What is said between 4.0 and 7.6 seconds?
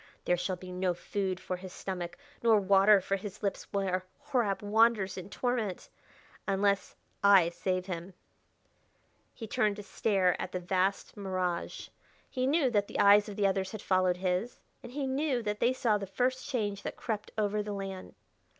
Horab wanders in torment.... Unless I